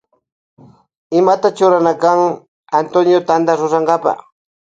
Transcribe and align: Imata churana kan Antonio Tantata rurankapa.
Imata 1.19 1.49
churana 1.59 1.93
kan 2.03 2.19
Antonio 2.81 3.19
Tantata 3.27 3.57
rurankapa. 3.59 4.11